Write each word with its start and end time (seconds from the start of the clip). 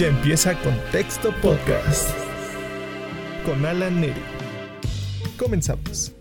Ya 0.00 0.06
empieza 0.06 0.58
Contexto 0.62 1.30
Podcast 1.42 2.08
con 3.44 3.66
Alan 3.66 4.00
Neri. 4.00 4.14
Comenzamos. 5.38 6.12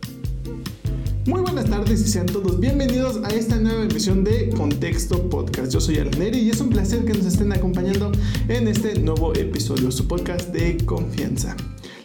Muy 1.26 1.40
buenas 1.40 1.70
tardes 1.70 2.02
y 2.02 2.10
sean 2.10 2.26
todos 2.26 2.60
bienvenidos 2.60 3.22
a 3.24 3.30
esta 3.30 3.56
nueva 3.56 3.84
emisión 3.84 4.26
de 4.26 4.50
Contexto 4.50 5.30
Podcast. 5.30 5.72
Yo 5.72 5.80
soy 5.80 5.98
Alan 5.98 6.20
Neri 6.20 6.40
y 6.40 6.50
es 6.50 6.60
un 6.60 6.68
placer 6.72 7.06
que 7.06 7.14
nos 7.14 7.26
estén 7.26 7.54
acompañando 7.54 8.12
en 8.50 8.68
este 8.68 9.00
nuevo 9.00 9.34
episodio, 9.34 9.94
su 9.94 10.10
podcast 10.10 10.50
de 10.50 10.76
confianza. 10.86 11.56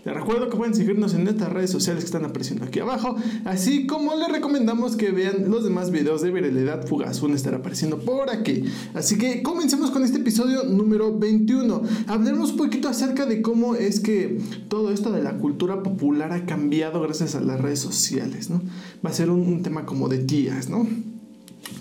Les 0.04 0.14
recuerdo 0.14 0.50
que 0.50 0.56
pueden 0.56 0.74
seguirnos 0.74 1.14
en 1.14 1.24
nuestras 1.24 1.50
redes 1.50 1.70
sociales 1.70 2.04
que 2.04 2.06
están 2.06 2.26
apareciendo 2.26 2.66
aquí 2.66 2.78
abajo, 2.78 3.16
así 3.46 3.86
como 3.86 4.14
les 4.14 4.28
recomendamos 4.28 4.96
que 4.96 5.10
vean 5.10 5.50
los 5.50 5.64
demás 5.64 5.90
videos 5.90 6.20
de 6.20 6.30
Viralidad 6.30 6.86
Fugaz, 6.86 7.22
van 7.22 7.32
a 7.32 7.36
estar 7.36 7.54
apareciendo 7.54 7.98
por 7.98 8.28
aquí. 8.28 8.64
Así 8.92 9.16
que 9.16 9.42
comencemos 9.42 9.90
con 9.90 10.04
este 10.04 10.18
episodio 10.18 10.64
número 10.64 11.18
21. 11.18 11.82
Hablemos 12.06 12.50
un 12.50 12.58
poquito 12.58 12.88
acerca 12.88 13.24
de 13.24 13.40
cómo 13.40 13.76
es 13.76 14.00
que 14.00 14.38
todo 14.68 14.92
esto 14.92 15.10
de 15.10 15.22
la 15.22 15.38
cultura 15.38 15.82
popular 15.82 16.32
ha 16.32 16.44
cambiado 16.44 17.00
gracias 17.00 17.34
a 17.34 17.40
las 17.40 17.58
redes 17.58 17.78
sociales, 17.78 18.50
¿no? 18.50 18.60
Va 19.04 19.08
a 19.08 19.14
ser 19.14 19.30
un, 19.30 19.40
un 19.40 19.62
tema 19.62 19.86
como 19.86 20.10
de 20.10 20.18
tías, 20.18 20.68
¿no? 20.68 20.86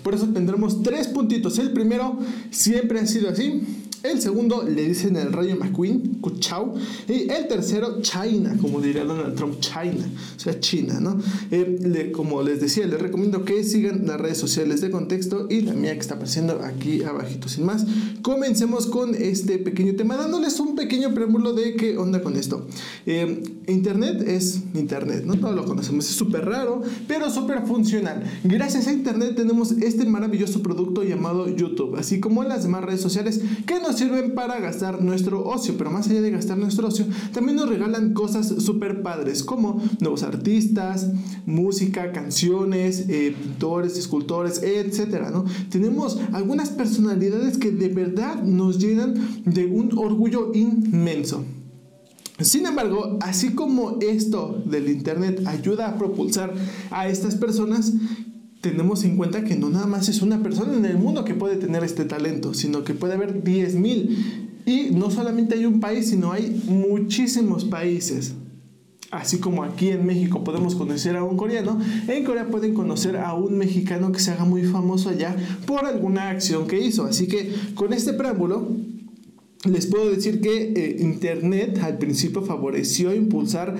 Por 0.02 0.14
eso 0.14 0.26
tendremos 0.28 0.82
tres 0.82 1.08
puntitos. 1.08 1.58
El 1.58 1.72
primero 1.72 2.18
siempre 2.50 3.00
ha 3.00 3.06
sido 3.06 3.28
así. 3.28 3.62
El 4.04 4.20
segundo 4.20 4.62
le 4.62 4.82
dicen 4.82 5.16
el 5.16 5.32
Rayo 5.32 5.56
McQueen, 5.56 6.18
Kuchao. 6.20 6.74
Y 7.08 7.30
el 7.32 7.48
tercero, 7.48 8.02
China, 8.02 8.54
como 8.60 8.82
diría 8.82 9.02
Donald 9.02 9.34
Trump, 9.34 9.58
China, 9.60 10.06
o 10.36 10.38
sea, 10.38 10.60
China, 10.60 11.00
¿no? 11.00 11.18
Eh, 11.50 12.12
como 12.14 12.42
les 12.42 12.60
decía, 12.60 12.86
les 12.86 13.00
recomiendo 13.00 13.46
que 13.46 13.64
sigan 13.64 14.06
las 14.06 14.20
redes 14.20 14.36
sociales 14.36 14.82
de 14.82 14.90
contexto 14.90 15.46
y 15.48 15.62
la 15.62 15.72
mía 15.72 15.94
que 15.94 16.00
está 16.00 16.16
apareciendo 16.16 16.60
aquí 16.62 17.02
abajito. 17.02 17.48
Sin 17.48 17.64
más, 17.64 17.86
comencemos 18.20 18.88
con 18.88 19.14
este 19.14 19.56
pequeño 19.56 19.96
tema, 19.96 20.18
dándoles 20.18 20.60
un 20.60 20.76
pequeño 20.76 21.14
preámbulo 21.14 21.54
de 21.54 21.74
qué 21.74 21.96
onda 21.96 22.20
con 22.20 22.36
esto. 22.36 22.66
Eh, 23.06 23.42
internet 23.68 24.22
es 24.26 24.60
Internet, 24.74 25.24
¿no? 25.24 25.36
Todos 25.36 25.56
lo 25.56 25.64
conocemos, 25.64 26.10
es 26.10 26.14
súper 26.14 26.44
raro, 26.44 26.82
pero 27.08 27.30
súper 27.30 27.62
funcional. 27.66 28.22
Gracias 28.44 28.86
a 28.86 28.92
Internet 28.92 29.34
tenemos 29.34 29.72
este 29.72 30.04
maravilloso 30.04 30.62
producto 30.62 31.02
llamado 31.04 31.48
YouTube, 31.48 31.96
así 31.96 32.20
como 32.20 32.44
las 32.44 32.64
demás 32.64 32.84
redes 32.84 33.00
sociales 33.00 33.40
que 33.64 33.80
nos 33.80 33.93
sirven 33.96 34.34
para 34.34 34.60
gastar 34.60 35.02
nuestro 35.02 35.44
ocio, 35.44 35.74
pero 35.78 35.90
más 35.90 36.08
allá 36.08 36.20
de 36.20 36.30
gastar 36.30 36.58
nuestro 36.58 36.88
ocio, 36.88 37.06
también 37.32 37.56
nos 37.56 37.68
regalan 37.68 38.12
cosas 38.12 38.48
súper 38.58 39.02
padres 39.02 39.42
como 39.42 39.80
nuevos 40.00 40.22
artistas, 40.22 41.10
música, 41.46 42.12
canciones, 42.12 43.06
eh, 43.08 43.34
pintores, 43.40 43.96
escultores, 43.96 44.62
etcétera, 44.62 45.30
¿no? 45.30 45.44
Tenemos 45.70 46.18
algunas 46.32 46.70
personalidades 46.70 47.58
que 47.58 47.70
de 47.70 47.88
verdad 47.88 48.42
nos 48.42 48.78
llenan 48.78 49.14
de 49.44 49.66
un 49.66 49.96
orgullo 49.96 50.52
inmenso. 50.54 51.44
Sin 52.40 52.66
embargo, 52.66 53.18
así 53.20 53.54
como 53.54 53.98
esto 54.00 54.60
del 54.66 54.88
Internet 54.88 55.46
ayuda 55.46 55.88
a 55.88 55.98
propulsar 55.98 56.52
a 56.90 57.08
estas 57.08 57.36
personas, 57.36 57.92
tenemos 58.70 59.04
en 59.04 59.16
cuenta 59.16 59.44
que 59.44 59.56
no 59.56 59.68
nada 59.68 59.86
más 59.86 60.08
es 60.08 60.22
una 60.22 60.42
persona 60.42 60.74
en 60.74 60.86
el 60.86 60.96
mundo 60.96 61.24
que 61.24 61.34
puede 61.34 61.56
tener 61.56 61.84
este 61.84 62.06
talento, 62.06 62.54
sino 62.54 62.82
que 62.82 62.94
puede 62.94 63.12
haber 63.12 63.44
10.000. 63.44 64.62
Y 64.64 64.90
no 64.92 65.10
solamente 65.10 65.54
hay 65.54 65.66
un 65.66 65.80
país, 65.80 66.08
sino 66.08 66.32
hay 66.32 66.62
muchísimos 66.66 67.66
países. 67.66 68.32
Así 69.10 69.38
como 69.38 69.62
aquí 69.62 69.90
en 69.90 70.06
México 70.06 70.42
podemos 70.42 70.74
conocer 70.74 71.14
a 71.16 71.22
un 71.22 71.36
coreano, 71.36 71.78
en 72.08 72.24
Corea 72.24 72.48
pueden 72.48 72.72
conocer 72.72 73.18
a 73.18 73.34
un 73.34 73.58
mexicano 73.58 74.10
que 74.10 74.18
se 74.18 74.30
haga 74.30 74.46
muy 74.46 74.64
famoso 74.64 75.10
allá 75.10 75.36
por 75.66 75.84
alguna 75.84 76.30
acción 76.30 76.66
que 76.66 76.80
hizo. 76.80 77.04
Así 77.04 77.28
que 77.28 77.54
con 77.74 77.92
este 77.92 78.14
preámbulo 78.14 78.66
les 79.64 79.86
puedo 79.86 80.10
decir 80.10 80.40
que 80.40 80.72
eh, 80.76 80.96
Internet 81.00 81.78
al 81.82 81.98
principio 81.98 82.42
favoreció 82.42 83.14
impulsar 83.14 83.76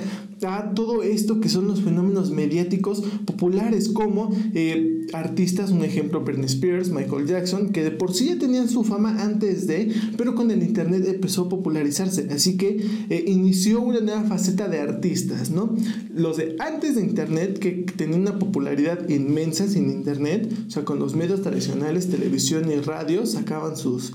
a 0.46 0.72
todo 0.74 1.02
esto 1.02 1.40
que 1.40 1.48
son 1.48 1.66
los 1.66 1.82
fenómenos 1.82 2.30
mediáticos 2.30 3.02
populares 3.24 3.89
como 3.89 4.34
eh, 4.55 5.06
artistas, 5.12 5.70
un 5.70 5.84
ejemplo 5.84 6.23
Britney 6.23 6.46
Spears, 6.46 6.90
Michael 6.90 7.27
Jackson, 7.27 7.70
que 7.70 7.83
de 7.83 7.90
por 7.90 8.12
sí 8.12 8.27
ya 8.27 8.39
tenían 8.39 8.68
su 8.68 8.84
fama 8.84 9.23
antes 9.23 9.67
de, 9.67 9.92
pero 10.17 10.34
con 10.34 10.50
el 10.50 10.62
Internet 10.62 11.05
empezó 11.06 11.42
a 11.42 11.48
popularizarse, 11.48 12.28
así 12.30 12.56
que 12.56 12.84
eh, 13.11 13.24
inició 13.27 13.80
una 13.80 14.00
nueva 14.00 14.24
faceta 14.24 14.68
de 14.68 14.80
artistas, 14.80 15.50
¿no? 15.50 15.74
Los 16.14 16.36
de 16.36 16.56
antes 16.58 16.96
de 16.96 17.02
Internet 17.02 17.58
que 17.58 17.86
tenían 17.96 18.23
una 18.23 18.39
popularidad 18.39 19.08
inmensa 19.08 19.68
sin 19.68 19.90
Internet, 19.90 20.52
o 20.67 20.70
sea, 20.70 20.84
con 20.84 20.98
los 20.98 21.14
medios 21.14 21.42
tradicionales, 21.42 22.08
televisión 22.08 22.70
y 22.70 22.77
radio, 22.77 23.27
sacaban 23.27 23.77
sus 23.77 24.12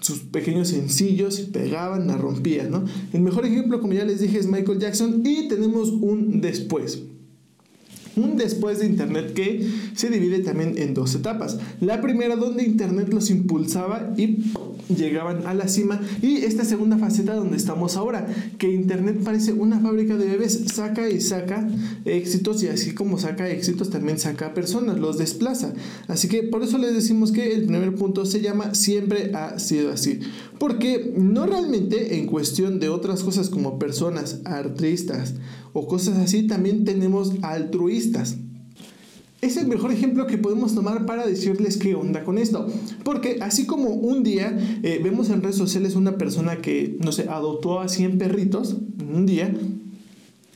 sus 0.00 0.20
pequeños 0.20 0.68
sencillos 0.68 1.40
y 1.40 1.44
pegaban, 1.44 2.06
la 2.06 2.16
rompían, 2.16 2.70
¿no? 2.70 2.84
El 3.12 3.20
mejor 3.20 3.46
ejemplo, 3.46 3.80
como 3.80 3.92
ya 3.92 4.04
les 4.04 4.20
dije, 4.20 4.38
es 4.38 4.46
Michael 4.46 4.78
Jackson 4.78 5.22
y 5.24 5.48
tenemos 5.48 5.90
un 5.90 6.40
después. 6.40 7.02
Un 8.20 8.36
después 8.36 8.78
de 8.78 8.86
Internet 8.86 9.32
que 9.32 9.66
se 9.94 10.10
divide 10.10 10.40
también 10.40 10.76
en 10.76 10.94
dos 10.94 11.14
etapas. 11.14 11.58
La 11.80 12.00
primera 12.00 12.36
donde 12.36 12.64
Internet 12.64 13.12
los 13.12 13.30
impulsaba 13.30 14.12
y 14.16 14.38
llegaban 14.94 15.46
a 15.46 15.54
la 15.54 15.68
cima 15.68 16.00
y 16.20 16.38
esta 16.38 16.64
segunda 16.64 16.98
faceta 16.98 17.34
donde 17.34 17.56
estamos 17.56 17.96
ahora, 17.96 18.26
que 18.58 18.70
Internet 18.70 19.20
parece 19.24 19.52
una 19.52 19.80
fábrica 19.80 20.16
de 20.16 20.26
bebés, 20.26 20.64
saca 20.72 21.08
y 21.08 21.20
saca 21.20 21.68
éxitos 22.04 22.62
y 22.62 22.68
así 22.68 22.92
como 22.92 23.18
saca 23.18 23.48
éxitos 23.48 23.90
también 23.90 24.18
saca 24.18 24.54
personas, 24.54 24.98
los 24.98 25.18
desplaza. 25.18 25.72
Así 26.08 26.28
que 26.28 26.42
por 26.42 26.62
eso 26.62 26.78
les 26.78 26.94
decimos 26.94 27.32
que 27.32 27.52
el 27.52 27.64
primer 27.64 27.94
punto 27.94 28.26
se 28.26 28.40
llama 28.40 28.74
siempre 28.74 29.32
ha 29.34 29.58
sido 29.58 29.92
así, 29.92 30.20
porque 30.60 31.14
no 31.16 31.46
realmente 31.46 32.18
en 32.18 32.26
cuestión 32.26 32.80
de 32.80 32.90
otras 32.90 33.22
cosas 33.22 33.48
como 33.48 33.78
personas, 33.78 34.42
artistas 34.44 35.36
o 35.72 35.88
cosas 35.88 36.18
así, 36.18 36.46
también 36.46 36.84
tenemos 36.84 37.32
altruistas 37.40 38.36
es 39.40 39.56
el 39.56 39.66
mejor 39.66 39.90
ejemplo 39.90 40.26
que 40.26 40.36
podemos 40.36 40.74
tomar 40.74 41.06
para 41.06 41.26
decirles 41.26 41.78
qué 41.78 41.94
onda 41.94 42.24
con 42.24 42.36
esto. 42.36 42.66
Porque 43.04 43.38
así 43.40 43.66
como 43.66 43.88
un 43.88 44.22
día 44.22 44.56
eh, 44.82 45.00
vemos 45.02 45.30
en 45.30 45.42
redes 45.42 45.56
sociales 45.56 45.96
una 45.96 46.18
persona 46.18 46.60
que, 46.60 46.98
no 47.02 47.12
sé, 47.12 47.26
adoptó 47.28 47.80
a 47.80 47.88
100 47.88 48.18
perritos 48.18 48.76
un 49.00 49.26
día, 49.26 49.54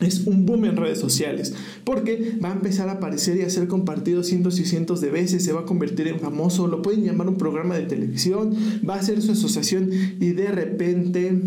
es 0.04 0.26
un 0.26 0.46
boom 0.46 0.64
en 0.64 0.76
redes 0.76 0.98
sociales, 0.98 1.54
porque 1.84 2.38
va 2.42 2.50
a 2.50 2.54
empezar 2.54 2.88
a 2.88 2.92
aparecer 2.92 3.36
y 3.36 3.42
a 3.42 3.50
ser 3.50 3.68
compartido 3.68 4.22
cientos 4.22 4.58
y 4.60 4.64
cientos 4.64 5.00
de 5.00 5.10
veces, 5.10 5.44
se 5.44 5.52
va 5.52 5.60
a 5.60 5.66
convertir 5.66 6.08
en 6.08 6.20
famoso, 6.20 6.66
lo 6.66 6.82
pueden 6.82 7.04
llamar 7.04 7.28
un 7.28 7.36
programa 7.36 7.76
de 7.76 7.86
televisión, 7.86 8.54
va 8.88 8.96
a 8.96 9.02
ser 9.02 9.20
su 9.22 9.32
asociación 9.32 9.90
y 10.20 10.30
de 10.30 10.48
repente 10.48 11.40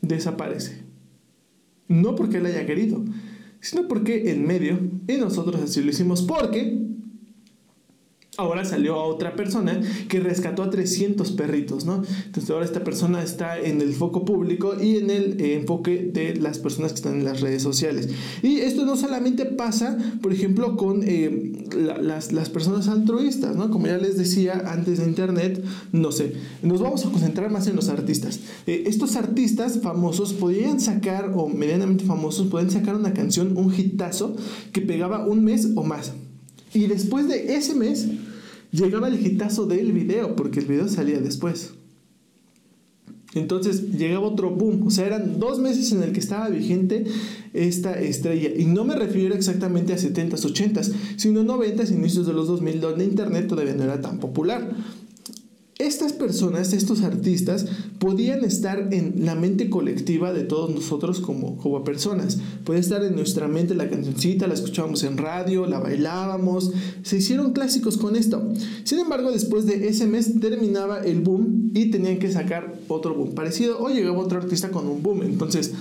desaparece. 0.00 0.82
No 1.88 2.16
porque 2.16 2.38
él 2.38 2.46
haya 2.46 2.66
querido, 2.66 3.04
sino 3.60 3.86
porque 3.86 4.30
en 4.30 4.46
medio, 4.46 4.78
y 5.06 5.18
nosotros 5.18 5.60
así 5.62 5.82
lo 5.82 5.90
hicimos 5.90 6.22
porque 6.22 6.81
Ahora 8.38 8.64
salió 8.64 8.94
a 8.94 9.04
otra 9.04 9.36
persona 9.36 9.78
que 10.08 10.18
rescató 10.18 10.62
a 10.62 10.70
300 10.70 11.32
perritos, 11.32 11.84
¿no? 11.84 12.02
Entonces 12.24 12.48
ahora 12.48 12.64
esta 12.64 12.82
persona 12.82 13.22
está 13.22 13.60
en 13.60 13.82
el 13.82 13.92
foco 13.92 14.24
público 14.24 14.74
y 14.80 14.96
en 14.96 15.10
el 15.10 15.38
eh, 15.38 15.56
enfoque 15.56 16.10
de 16.10 16.36
las 16.36 16.58
personas 16.58 16.92
que 16.92 16.96
están 16.96 17.16
en 17.16 17.26
las 17.26 17.42
redes 17.42 17.62
sociales. 17.62 18.08
Y 18.42 18.60
esto 18.60 18.86
no 18.86 18.96
solamente 18.96 19.44
pasa, 19.44 19.98
por 20.22 20.32
ejemplo, 20.32 20.78
con 20.78 21.02
eh, 21.06 21.52
las, 22.00 22.32
las, 22.32 22.48
personas 22.48 22.88
altruistas, 22.88 23.54
¿no? 23.54 23.70
Como 23.70 23.86
ya 23.86 23.98
les 23.98 24.16
decía 24.16 24.62
antes 24.64 25.00
de 25.00 25.04
Internet, 25.04 25.62
no 25.92 26.10
sé, 26.10 26.32
nos 26.62 26.80
vamos 26.80 27.04
a 27.04 27.10
concentrar 27.10 27.50
más 27.50 27.66
en 27.66 27.76
los 27.76 27.90
artistas. 27.90 28.40
Eh, 28.66 28.84
estos 28.86 29.16
artistas 29.16 29.80
famosos 29.82 30.32
podían 30.32 30.80
sacar, 30.80 31.32
o 31.36 31.48
medianamente 31.48 32.06
famosos, 32.06 32.46
pueden 32.46 32.70
sacar 32.70 32.96
una 32.96 33.12
canción, 33.12 33.58
un 33.58 33.78
hitazo, 33.78 34.36
que 34.72 34.80
pegaba 34.80 35.26
un 35.26 35.44
mes 35.44 35.68
o 35.76 35.82
más. 35.84 36.14
Y 36.74 36.86
después 36.86 37.28
de 37.28 37.54
ese 37.54 37.74
mes 37.74 38.06
llegaba 38.70 39.08
el 39.08 39.24
hitazo 39.24 39.66
del 39.66 39.92
video, 39.92 40.34
porque 40.36 40.60
el 40.60 40.66
video 40.66 40.88
salía 40.88 41.20
después. 41.20 41.72
Entonces 43.34 43.92
llegaba 43.92 44.26
otro 44.26 44.50
boom, 44.50 44.86
o 44.86 44.90
sea, 44.90 45.06
eran 45.06 45.38
dos 45.40 45.58
meses 45.58 45.90
en 45.92 46.02
el 46.02 46.12
que 46.12 46.20
estaba 46.20 46.48
vigente 46.48 47.04
esta 47.54 47.98
estrella. 47.98 48.50
Y 48.54 48.66
no 48.66 48.84
me 48.84 48.94
refiero 48.94 49.34
exactamente 49.34 49.94
a 49.94 49.96
70s, 49.96 50.44
80s, 50.44 50.92
sino 51.16 51.42
90s, 51.42 51.92
inicios 51.92 52.26
de 52.26 52.34
los 52.34 52.46
2000, 52.48 52.80
donde 52.80 53.04
Internet 53.04 53.48
todavía 53.48 53.74
no 53.74 53.84
era 53.84 54.00
tan 54.02 54.18
popular. 54.18 54.70
Estas 55.82 56.12
personas, 56.12 56.72
estos 56.72 57.02
artistas, 57.02 57.66
podían 57.98 58.44
estar 58.44 58.94
en 58.94 59.24
la 59.26 59.34
mente 59.34 59.68
colectiva 59.68 60.32
de 60.32 60.44
todos 60.44 60.72
nosotros 60.72 61.18
como, 61.18 61.56
como 61.56 61.82
personas. 61.82 62.38
Puede 62.62 62.78
estar 62.78 63.02
en 63.02 63.16
nuestra 63.16 63.48
mente 63.48 63.74
la 63.74 63.90
cancioncita, 63.90 64.46
la 64.46 64.54
escuchábamos 64.54 65.02
en 65.02 65.16
radio, 65.16 65.66
la 65.66 65.80
bailábamos, 65.80 66.70
se 67.02 67.16
hicieron 67.16 67.52
clásicos 67.52 67.98
con 67.98 68.14
esto. 68.14 68.52
Sin 68.84 69.00
embargo, 69.00 69.32
después 69.32 69.66
de 69.66 69.88
ese 69.88 70.06
mes 70.06 70.38
terminaba 70.38 71.00
el 71.00 71.20
boom 71.20 71.72
y 71.74 71.90
tenían 71.90 72.20
que 72.20 72.30
sacar 72.30 72.78
otro 72.86 73.16
boom 73.16 73.34
parecido 73.34 73.80
o 73.80 73.88
llegaba 73.88 74.18
otro 74.18 74.38
artista 74.38 74.70
con 74.70 74.86
un 74.86 75.02
boom. 75.02 75.22
Entonces, 75.22 75.72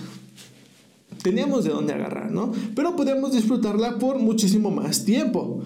teníamos 1.21 1.63
de 1.63 1.69
dónde 1.69 1.93
agarrar, 1.93 2.31
¿no? 2.31 2.51
Pero 2.73 2.95
podíamos 2.95 3.33
disfrutarla 3.33 3.99
por 3.99 4.17
muchísimo 4.17 4.71
más 4.71 5.05
tiempo. 5.05 5.61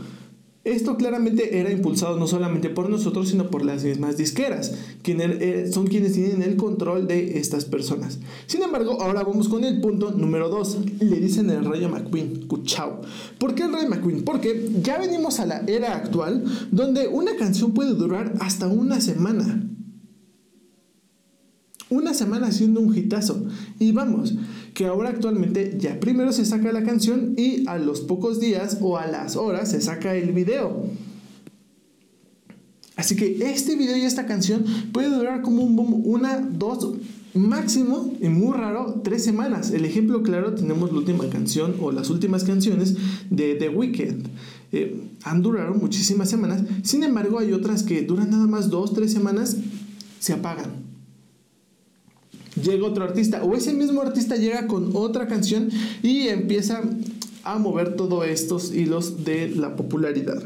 Esto 0.65 0.97
claramente 0.97 1.59
era 1.59 1.71
impulsado 1.71 2.17
no 2.17 2.25
solamente 2.25 2.71
por 2.71 2.89
nosotros, 2.89 3.29
sino 3.29 3.51
por 3.51 3.63
las 3.63 3.83
mismas 3.83 4.17
disqueras, 4.17 4.73
quienes 5.03 5.39
eh, 5.39 5.71
son 5.71 5.85
quienes 5.85 6.13
tienen 6.13 6.41
el 6.41 6.56
control 6.57 7.06
de 7.07 7.38
estas 7.38 7.65
personas. 7.65 8.17
Sin 8.47 8.63
embargo, 8.63 9.00
ahora 9.00 9.21
vamos 9.21 9.47
con 9.47 9.63
el 9.63 9.79
punto 9.79 10.09
número 10.09 10.50
2. 10.50 10.77
Le 11.01 11.19
dicen 11.19 11.51
el 11.51 11.65
Rayo 11.65 11.88
McQueen, 11.88 12.47
cuchao. 12.47 13.01
¿Por 13.38 13.53
qué 13.53 13.62
el 13.65 13.73
Rayo 13.73 13.89
McQueen? 13.89 14.23
Porque 14.23 14.71
ya 14.81 14.97
venimos 14.97 15.39
a 15.39 15.45
la 15.45 15.59
era 15.67 15.95
actual 15.97 16.44
donde 16.71 17.09
una 17.09 17.35
canción 17.35 17.75
puede 17.75 17.94
durar 17.94 18.33
hasta 18.39 18.67
una 18.67 19.00
semana. 19.01 19.69
Una 21.89 22.13
semana 22.15 22.51
siendo 22.51 22.79
un 22.79 22.95
hitazo. 22.95 23.45
Y 23.79 23.91
vamos, 23.91 24.33
que 24.73 24.87
ahora 24.87 25.09
actualmente 25.09 25.75
ya 25.79 25.99
primero 25.99 26.31
se 26.31 26.45
saca 26.45 26.71
la 26.71 26.83
canción 26.83 27.35
y 27.37 27.67
a 27.67 27.77
los 27.77 28.01
pocos 28.01 28.39
días 28.39 28.79
o 28.81 28.97
a 28.97 29.05
las 29.05 29.35
horas 29.35 29.69
se 29.69 29.81
saca 29.81 30.15
el 30.15 30.31
video. 30.31 30.87
Así 32.95 33.15
que 33.15 33.37
este 33.51 33.75
video 33.75 33.97
y 33.97 34.01
esta 34.01 34.25
canción 34.25 34.65
puede 34.93 35.09
durar 35.09 35.41
como 35.41 35.63
un 35.63 36.01
una, 36.05 36.39
dos, 36.39 36.95
máximo, 37.35 38.13
y 38.19 38.29
muy 38.29 38.57
raro, 38.57 39.01
tres 39.03 39.23
semanas. 39.23 39.69
El 39.71 39.85
ejemplo 39.85 40.23
claro 40.23 40.55
tenemos 40.55 40.91
la 40.91 40.99
última 40.99 41.29
canción 41.29 41.75
o 41.81 41.91
las 41.91 42.09
últimas 42.09 42.45
canciones 42.45 42.95
de 43.29 43.55
The 43.55 43.69
Weeknd. 43.69 44.27
Eh, 44.71 45.01
han 45.23 45.41
durado 45.41 45.75
muchísimas 45.75 46.29
semanas. 46.29 46.63
Sin 46.83 47.03
embargo, 47.03 47.38
hay 47.38 47.51
otras 47.51 47.83
que 47.83 48.01
duran 48.01 48.31
nada 48.31 48.47
más 48.47 48.69
dos, 48.69 48.93
tres 48.93 49.11
semanas, 49.11 49.57
se 50.19 50.33
apagan 50.33 50.84
llega 52.61 52.87
otro 52.87 53.03
artista 53.03 53.43
o 53.43 53.55
ese 53.55 53.73
mismo 53.73 54.01
artista 54.01 54.35
llega 54.35 54.67
con 54.67 54.91
otra 54.93 55.27
canción 55.27 55.69
y 56.01 56.27
empieza 56.29 56.81
a 57.43 57.59
mover 57.59 57.95
todos 57.95 58.25
estos 58.25 58.73
hilos 58.73 59.23
de 59.23 59.49
la 59.49 59.75
popularidad. 59.75 60.41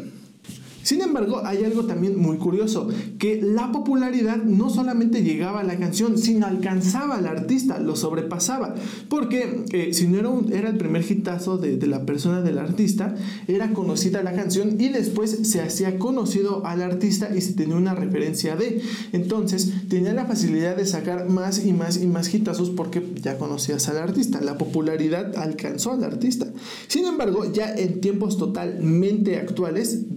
Sin 0.83 1.01
embargo, 1.01 1.41
hay 1.45 1.63
algo 1.63 1.85
también 1.85 2.17
muy 2.17 2.37
curioso, 2.37 2.87
que 3.17 3.41
la 3.41 3.71
popularidad 3.71 4.37
no 4.37 4.69
solamente 4.69 5.23
llegaba 5.23 5.61
a 5.61 5.63
la 5.63 5.77
canción, 5.77 6.17
sino 6.17 6.45
alcanzaba 6.45 7.17
al 7.17 7.27
artista, 7.27 7.79
lo 7.79 7.95
sobrepasaba. 7.95 8.75
Porque 9.09 9.65
eh, 9.71 9.93
si 9.93 10.07
no 10.07 10.19
era, 10.19 10.57
era 10.57 10.69
el 10.69 10.77
primer 10.77 11.09
hitazo 11.09 11.57
de, 11.57 11.79
la 11.87 12.05
persona 12.05 12.41
del 12.41 12.59
artista, 12.59 13.15
era 13.47 13.73
conocida 13.73 14.23
la 14.23 14.33
canción 14.33 14.79
y 14.79 14.89
después 14.89 15.39
se 15.43 15.61
hacía 15.61 15.97
conocido 15.97 16.65
al 16.65 16.81
artista 16.81 17.35
y 17.35 17.41
se 17.41 17.53
tenía 17.53 17.75
una 17.75 17.95
referencia 17.95 18.55
de. 18.55 18.81
Entonces, 19.11 19.71
tenía 19.89 20.13
la 20.13 20.25
facilidad 20.25 20.75
de 20.75 20.85
sacar 20.85 21.29
más 21.29 21.65
y 21.65 21.73
más 21.73 22.01
y 22.01 22.07
más 22.07 22.33
hitazos 22.33 22.69
porque 22.69 23.03
ya 23.21 23.37
conocías 23.37 23.89
al 23.89 23.97
artista. 23.97 24.41
La 24.41 24.57
popularidad 24.57 25.35
alcanzó 25.37 25.93
al 25.93 26.03
artista. 26.03 26.47
Sin 26.87 27.05
embargo, 27.05 27.51
ya 27.51 27.73
en 27.73 28.01
tiempos 28.01 28.37
totalmente 28.37 29.37
actuales, 29.37 30.13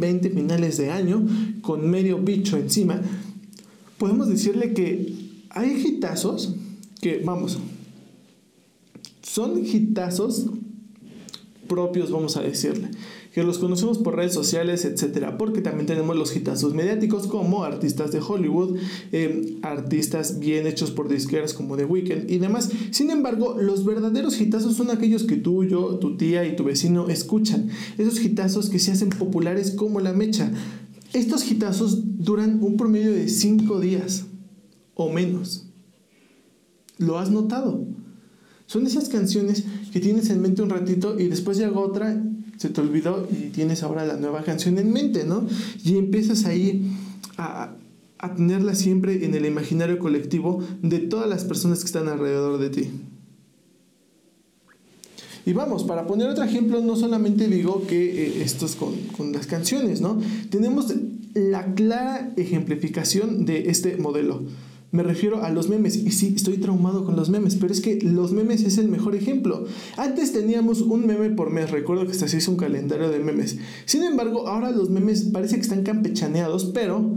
2020, 0.00 0.28
20 0.28 0.30
finales 0.30 0.76
de 0.78 0.90
año, 0.90 1.26
con 1.62 1.88
medio 1.88 2.18
bicho 2.18 2.56
encima, 2.56 3.00
podemos 3.98 4.28
decirle 4.28 4.72
que 4.72 5.14
hay 5.50 5.82
hitazos 5.84 6.54
que, 7.00 7.22
vamos, 7.24 7.58
son 9.22 9.64
hitazos 9.64 10.46
propios, 11.68 12.10
vamos 12.10 12.36
a 12.36 12.42
decirle 12.42 12.90
que 13.32 13.44
los 13.44 13.58
conocemos 13.58 13.98
por 13.98 14.16
redes 14.16 14.34
sociales, 14.34 14.84
etcétera, 14.84 15.38
porque 15.38 15.60
también 15.60 15.86
tenemos 15.86 16.16
los 16.16 16.34
hitazos 16.34 16.74
mediáticos 16.74 17.28
como 17.28 17.62
artistas 17.62 18.10
de 18.10 18.20
Hollywood, 18.20 18.78
eh, 19.12 19.58
artistas 19.62 20.40
bien 20.40 20.66
hechos 20.66 20.90
por 20.90 21.08
disqueras 21.08 21.54
como 21.54 21.76
The 21.76 21.84
Weeknd 21.84 22.28
y 22.28 22.38
demás. 22.38 22.70
Sin 22.90 23.10
embargo, 23.10 23.56
los 23.60 23.84
verdaderos 23.84 24.40
hitazos 24.40 24.74
son 24.74 24.90
aquellos 24.90 25.24
que 25.24 25.36
tú, 25.36 25.64
yo, 25.64 25.96
tu 25.98 26.16
tía 26.16 26.44
y 26.44 26.56
tu 26.56 26.64
vecino 26.64 27.08
escuchan. 27.08 27.68
Esos 27.98 28.20
hitazos 28.20 28.68
que 28.68 28.80
se 28.80 28.92
hacen 28.92 29.10
populares 29.10 29.70
como 29.70 30.00
la 30.00 30.12
mecha. 30.12 30.50
Estos 31.12 31.48
hitazos 31.48 32.00
duran 32.24 32.62
un 32.62 32.76
promedio 32.76 33.12
de 33.12 33.28
5 33.28 33.80
días 33.80 34.26
o 34.94 35.10
menos. 35.10 35.66
¿Lo 36.98 37.18
has 37.18 37.30
notado? 37.30 37.86
Son 38.66 38.86
esas 38.86 39.08
canciones 39.08 39.64
que 39.92 40.00
tienes 40.00 40.30
en 40.30 40.40
mente 40.40 40.62
un 40.62 40.70
ratito 40.70 41.18
y 41.18 41.26
después 41.28 41.58
llega 41.58 41.78
otra 41.78 42.22
se 42.60 42.68
te 42.68 42.82
olvidó 42.82 43.26
y 43.32 43.48
tienes 43.48 43.82
ahora 43.82 44.04
la 44.04 44.18
nueva 44.18 44.42
canción 44.42 44.76
en 44.76 44.92
mente, 44.92 45.24
¿no? 45.24 45.46
Y 45.82 45.96
empiezas 45.96 46.44
ahí 46.44 46.92
a, 47.38 47.72
a 48.18 48.34
tenerla 48.34 48.74
siempre 48.74 49.24
en 49.24 49.34
el 49.34 49.46
imaginario 49.46 49.98
colectivo 49.98 50.62
de 50.82 50.98
todas 50.98 51.26
las 51.26 51.44
personas 51.44 51.78
que 51.78 51.86
están 51.86 52.06
alrededor 52.06 52.58
de 52.58 52.68
ti. 52.68 52.90
Y 55.46 55.54
vamos, 55.54 55.84
para 55.84 56.06
poner 56.06 56.28
otro 56.28 56.44
ejemplo, 56.44 56.82
no 56.82 56.96
solamente 56.96 57.48
digo 57.48 57.86
que 57.86 58.26
eh, 58.26 58.42
esto 58.42 58.66
es 58.66 58.76
con, 58.76 58.94
con, 59.16 59.32
las 59.32 59.46
canciones, 59.46 60.02
¿no? 60.02 60.20
Tenemos 60.50 60.92
la 61.32 61.74
clara 61.74 62.30
ejemplificación 62.36 63.46
de 63.46 63.70
este 63.70 63.96
modelo. 63.96 64.42
Me 64.92 65.02
refiero 65.04 65.44
a 65.44 65.50
los 65.50 65.68
memes. 65.68 65.96
Y 65.96 66.10
sí, 66.10 66.32
estoy 66.34 66.58
traumado 66.58 67.04
con 67.04 67.14
los 67.16 67.30
memes, 67.30 67.54
pero 67.56 67.72
es 67.72 67.80
que 67.80 68.00
los 68.00 68.32
memes 68.32 68.62
es 68.62 68.78
el 68.78 68.88
mejor 68.88 69.14
ejemplo. 69.14 69.64
Antes 69.96 70.32
teníamos 70.32 70.80
un 70.80 71.06
meme 71.06 71.30
por 71.30 71.50
mes, 71.50 71.70
recuerdo 71.70 72.06
que 72.06 72.12
hasta 72.12 72.26
se 72.26 72.38
hizo 72.38 72.50
un 72.50 72.56
calendario 72.56 73.08
de 73.10 73.20
memes. 73.20 73.58
Sin 73.84 74.02
embargo, 74.02 74.48
ahora 74.48 74.70
los 74.70 74.90
memes 74.90 75.24
parece 75.24 75.56
que 75.56 75.62
están 75.62 75.84
campechaneados, 75.84 76.66
pero 76.74 77.14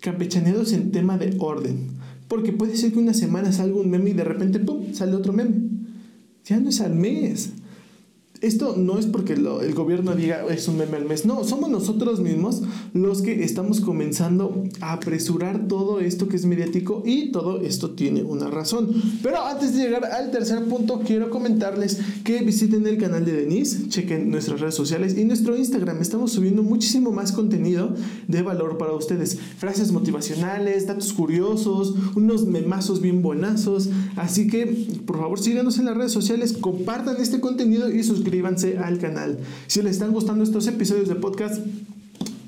campechaneados 0.00 0.72
en 0.72 0.92
tema 0.92 1.16
de 1.16 1.36
orden. 1.38 1.96
Porque 2.28 2.52
puede 2.52 2.76
ser 2.76 2.92
que 2.92 2.98
una 2.98 3.14
semana 3.14 3.52
salga 3.52 3.80
un 3.80 3.88
meme 3.88 4.10
y 4.10 4.14
de 4.14 4.24
repente, 4.24 4.58
¡pum!, 4.58 4.92
sale 4.92 5.14
otro 5.14 5.32
meme. 5.32 5.54
Ya 6.44 6.60
no 6.60 6.68
es 6.68 6.80
al 6.80 6.94
mes 6.94 7.52
esto 8.40 8.74
no 8.76 8.98
es 8.98 9.06
porque 9.06 9.32
el 9.32 9.74
gobierno 9.74 10.14
diga 10.14 10.44
es 10.50 10.68
un 10.68 10.76
meme 10.76 10.96
al 10.96 11.06
mes, 11.06 11.24
no, 11.24 11.44
somos 11.44 11.70
nosotros 11.70 12.20
mismos 12.20 12.62
los 12.92 13.22
que 13.22 13.44
estamos 13.44 13.80
comenzando 13.80 14.64
a 14.80 14.92
apresurar 14.92 15.68
todo 15.68 16.00
esto 16.00 16.28
que 16.28 16.36
es 16.36 16.44
mediático 16.44 17.02
y 17.04 17.32
todo 17.32 17.60
esto 17.62 17.90
tiene 17.92 18.22
una 18.22 18.48
razón. 18.50 18.90
Pero 19.22 19.44
antes 19.44 19.74
de 19.74 19.84
llegar 19.84 20.04
al 20.04 20.30
tercer 20.30 20.64
punto, 20.64 21.00
quiero 21.06 21.30
comentarles 21.30 22.00
que 22.24 22.40
visiten 22.40 22.86
el 22.86 22.98
canal 22.98 23.24
de 23.24 23.32
Denise, 23.32 23.88
chequen 23.88 24.30
nuestras 24.30 24.60
redes 24.60 24.74
sociales 24.74 25.16
y 25.16 25.24
nuestro 25.24 25.56
Instagram. 25.56 26.00
Estamos 26.00 26.32
subiendo 26.32 26.62
muchísimo 26.62 27.12
más 27.12 27.32
contenido 27.32 27.94
de 28.28 28.42
valor 28.42 28.78
para 28.78 28.92
ustedes. 28.92 29.38
Frases 29.58 29.92
motivacionales, 29.92 30.86
datos 30.86 31.12
curiosos, 31.12 31.94
unos 32.14 32.46
memazos 32.46 33.00
bien 33.00 33.22
buenazos. 33.22 33.88
Así 34.16 34.46
que, 34.46 34.66
por 35.06 35.18
favor, 35.18 35.38
síganos 35.38 35.78
en 35.78 35.86
las 35.86 35.96
redes 35.96 36.12
sociales, 36.12 36.52
compartan 36.52 37.16
este 37.20 37.40
contenido 37.40 37.90
y 37.90 38.02
suscríbanse 38.02 38.25
suscríbanse 38.26 38.78
al 38.78 38.98
canal. 38.98 39.38
Si 39.68 39.82
les 39.82 39.92
están 39.92 40.10
gustando 40.10 40.42
estos 40.42 40.66
episodios 40.66 41.08
de 41.08 41.14
podcast, 41.14 41.64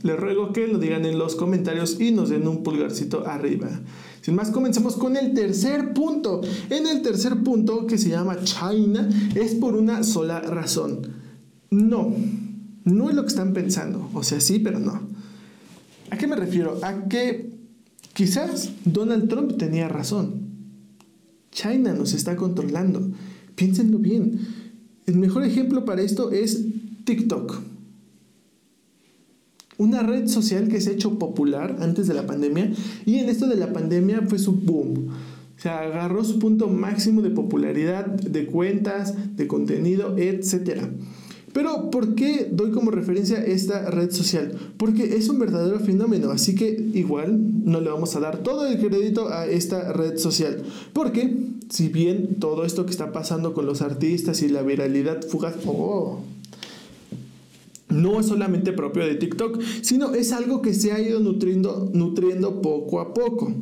les 0.03 0.19
ruego 0.19 0.53
que 0.53 0.67
lo 0.67 0.79
digan 0.81 1.05
en 1.05 1.19
los 1.19 1.37
comentarios 1.37 2.01
y 2.01 2.11
nos 2.11 2.31
den 2.31 2.49
un 2.49 2.65
pulgarcito 2.65 3.29
arriba. 3.29 3.69
Sin 4.21 4.35
más, 4.35 4.51
comencemos 4.51 4.97
con 4.97 5.17
el 5.17 5.35
tercer 5.35 5.95
punto. 5.95 6.41
En 6.69 6.89
el 6.89 7.03
tercer 7.03 7.45
punto, 7.45 7.87
que 7.87 7.97
se 7.97 8.09
llama 8.09 8.39
China, 8.43 9.09
es 9.37 9.55
por 9.55 9.77
una 9.77 10.03
sola 10.03 10.41
razón. 10.41 11.03
No, 11.71 12.13
no 12.85 13.09
es 13.09 13.15
lo 13.15 13.23
que 13.23 13.29
están 13.29 13.53
pensando. 13.53 14.11
O 14.15 14.25
sea, 14.25 14.41
sí, 14.41 14.59
pero 14.59 14.81
no. 14.81 15.01
¿A 16.11 16.19
qué 16.19 16.27
me 16.27 16.35
refiero? 16.35 16.81
A 16.83 17.05
que 17.05 17.51
quizás 18.15 18.71
Donald 18.85 19.29
Trump 19.29 19.57
tenía 19.57 19.87
razón. 19.89 20.49
China 21.53 21.93
nos 21.93 22.15
está 22.15 22.35
controlando. 22.35 23.13
Piénsenlo 23.55 23.99
bien. 23.99 24.58
El 25.09 25.17
mejor 25.17 25.43
ejemplo 25.43 25.87
para 25.87 26.03
esto 26.03 26.33
es 26.33 26.67
TikTok. 27.05 27.59
Una 29.79 30.03
red 30.03 30.29
social 30.29 30.69
que 30.69 30.83
se 30.83 30.91
ha 30.91 30.93
hecho 30.93 31.19
popular 31.19 31.79
antes 31.81 32.07
de 32.07 32.13
la 32.13 32.27
pandemia 32.27 32.75
y 33.07 33.17
en 33.17 33.31
esto 33.31 33.47
de 33.47 33.57
la 33.57 33.73
pandemia 33.73 34.27
fue 34.29 34.39
su 34.39 34.53
boom. 34.53 35.09
O 35.65 35.69
agarró 35.69 36.25
su 36.25 36.39
punto 36.39 36.69
máximo 36.69 37.23
de 37.23 37.31
popularidad, 37.31 38.05
de 38.05 38.45
cuentas, 38.45 39.15
de 39.35 39.47
contenido, 39.47 40.15
etc. 40.19 40.83
Pero, 41.55 41.91
¿por 41.91 42.15
qué 42.15 42.47
doy 42.53 42.71
como 42.71 42.91
referencia 42.91 43.43
esta 43.43 43.91
red 43.91 44.11
social? 44.11 44.53
Porque 44.77 45.17
es 45.17 45.31
un 45.31 45.39
verdadero 45.39 45.81
fenómeno, 45.81 46.33
así 46.33 46.55
que 46.55 46.69
igual 46.93 47.65
no 47.65 47.81
le 47.81 47.89
vamos 47.89 48.15
a 48.15 48.21
dar 48.21 48.43
todo 48.43 48.67
el 48.67 48.79
crédito 48.79 49.31
a 49.31 49.47
esta 49.47 49.91
red 49.95 50.19
social. 50.19 50.63
Porque 50.93 51.35
si 51.71 51.89
bien 51.89 52.37
todo 52.41 52.65
esto 52.65 52.85
que 52.85 52.91
está 52.91 53.13
pasando 53.13 53.55
con 53.55 53.67
los 53.67 53.83
artistas 53.83 54.43
y 54.43 54.49
la 54.49 54.63
viralidad 54.63 55.23
fugaz, 55.27 55.57
oh, 55.67 56.21
no 57.89 58.21
es 58.21 58.27
solamente 58.27 58.73
propio 58.73 59.05
de 59.07 59.15
TikTok, 59.15 59.61
sino 59.83 60.15
es 60.15 60.33
algo 60.33 60.63
que 60.63 60.75
se 60.75 60.93
ha 60.93 61.01
ido 61.01 61.21
nutriendo, 61.21 61.91
nutriendo 61.93 62.61
poco 62.61 63.01
a 63.01 63.15
poco. 63.15 63.53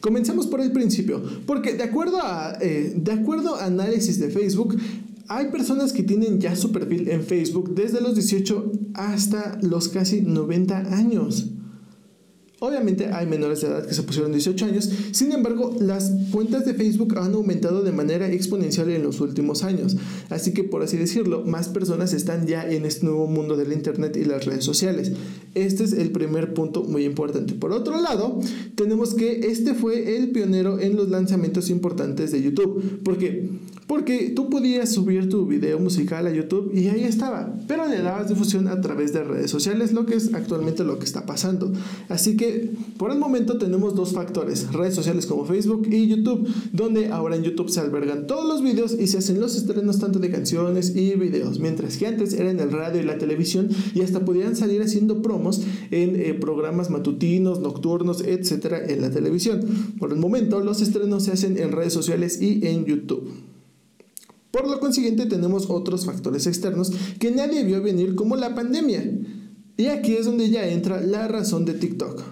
Comencemos 0.00 0.46
por 0.46 0.60
el 0.60 0.72
principio, 0.72 1.20
porque 1.46 1.74
de 1.74 1.82
acuerdo, 1.82 2.18
a, 2.22 2.56
eh, 2.60 2.92
de 2.96 3.12
acuerdo 3.12 3.56
a 3.56 3.64
análisis 3.64 4.20
de 4.20 4.30
Facebook, 4.30 4.76
hay 5.28 5.46
personas 5.50 5.92
que 5.92 6.04
tienen 6.04 6.40
ya 6.40 6.54
su 6.54 6.70
perfil 6.70 7.08
en 7.08 7.24
Facebook 7.24 7.74
desde 7.74 8.00
los 8.00 8.14
18 8.14 8.72
hasta 8.94 9.58
los 9.62 9.88
casi 9.88 10.20
90 10.20 10.94
años. 10.96 11.50
Obviamente 12.58 13.08
hay 13.12 13.26
menores 13.26 13.60
de 13.60 13.66
edad 13.66 13.86
que 13.86 13.92
se 13.92 14.02
pusieron 14.02 14.32
18 14.32 14.64
años, 14.64 14.90
sin 15.12 15.30
embargo 15.32 15.76
las 15.78 16.10
cuentas 16.32 16.64
de 16.64 16.72
Facebook 16.72 17.18
han 17.18 17.34
aumentado 17.34 17.82
de 17.82 17.92
manera 17.92 18.32
exponencial 18.32 18.88
en 18.88 19.02
los 19.02 19.20
últimos 19.20 19.62
años, 19.62 19.98
así 20.30 20.54
que 20.54 20.64
por 20.64 20.82
así 20.82 20.96
decirlo, 20.96 21.44
más 21.44 21.68
personas 21.68 22.14
están 22.14 22.46
ya 22.46 22.66
en 22.66 22.86
este 22.86 23.04
nuevo 23.04 23.26
mundo 23.26 23.58
del 23.58 23.74
Internet 23.74 24.16
y 24.16 24.24
las 24.24 24.46
redes 24.46 24.64
sociales. 24.64 25.12
Este 25.54 25.84
es 25.84 25.92
el 25.92 26.12
primer 26.12 26.54
punto 26.54 26.82
muy 26.82 27.04
importante. 27.04 27.52
Por 27.54 27.72
otro 27.72 28.00
lado, 28.00 28.40
tenemos 28.74 29.12
que 29.12 29.48
este 29.48 29.74
fue 29.74 30.16
el 30.16 30.30
pionero 30.30 30.80
en 30.80 30.96
los 30.96 31.10
lanzamientos 31.10 31.68
importantes 31.68 32.32
de 32.32 32.42
YouTube. 32.42 33.02
¿Por 33.02 33.18
qué? 33.18 33.50
Porque 33.86 34.32
tú 34.34 34.50
podías 34.50 34.92
subir 34.92 35.28
tu 35.28 35.46
video 35.46 35.78
musical 35.78 36.26
a 36.26 36.32
YouTube 36.32 36.72
y 36.74 36.88
ahí 36.88 37.04
estaba, 37.04 37.56
pero 37.68 37.86
le 37.86 38.02
dabas 38.02 38.28
difusión 38.28 38.66
a 38.66 38.80
través 38.80 39.12
de 39.12 39.22
redes 39.22 39.48
sociales, 39.48 39.92
lo 39.92 40.06
que 40.06 40.16
es 40.16 40.34
actualmente 40.34 40.82
lo 40.82 40.98
que 40.98 41.04
está 41.04 41.24
pasando. 41.24 41.72
Así 42.08 42.36
que 42.36 42.72
por 42.98 43.12
el 43.12 43.18
momento 43.18 43.58
tenemos 43.58 43.94
dos 43.94 44.12
factores, 44.12 44.72
redes 44.72 44.96
sociales 44.96 45.26
como 45.26 45.44
Facebook 45.44 45.86
y 45.88 46.08
YouTube, 46.08 46.48
donde 46.72 47.08
ahora 47.08 47.36
en 47.36 47.44
YouTube 47.44 47.70
se 47.70 47.78
albergan 47.78 48.26
todos 48.26 48.48
los 48.48 48.60
videos 48.60 48.92
y 48.92 49.06
se 49.06 49.18
hacen 49.18 49.40
los 49.40 49.54
estrenos 49.54 50.00
tanto 50.00 50.18
de 50.18 50.30
canciones 50.30 50.96
y 50.96 51.14
videos, 51.14 51.60
mientras 51.60 51.96
que 51.96 52.08
antes 52.08 52.32
era 52.32 52.50
en 52.50 52.58
el 52.58 52.72
radio 52.72 53.00
y 53.00 53.04
la 53.04 53.18
televisión 53.18 53.68
y 53.94 54.00
hasta 54.00 54.24
podían 54.24 54.56
salir 54.56 54.82
haciendo 54.82 55.22
promos 55.22 55.62
en 55.92 56.16
eh, 56.16 56.34
programas 56.34 56.90
matutinos, 56.90 57.60
nocturnos, 57.60 58.20
etcétera, 58.22 58.84
en 58.84 59.00
la 59.00 59.10
televisión. 59.10 59.60
Por 60.00 60.12
el 60.12 60.18
momento 60.18 60.58
los 60.58 60.82
estrenos 60.82 61.22
se 61.24 61.30
hacen 61.30 61.56
en 61.56 61.70
redes 61.70 61.92
sociales 61.92 62.42
y 62.42 62.66
en 62.66 62.84
YouTube. 62.84 63.45
Por 64.56 64.70
lo 64.70 64.80
consiguiente 64.80 65.26
tenemos 65.26 65.68
otros 65.68 66.06
factores 66.06 66.46
externos 66.46 66.90
que 67.18 67.30
nadie 67.30 67.62
vio 67.62 67.82
venir 67.82 68.14
como 68.14 68.36
la 68.36 68.54
pandemia. 68.54 69.04
Y 69.76 69.88
aquí 69.88 70.14
es 70.14 70.24
donde 70.24 70.48
ya 70.48 70.66
entra 70.66 71.02
la 71.02 71.28
razón 71.28 71.66
de 71.66 71.74
TikTok. 71.74 72.22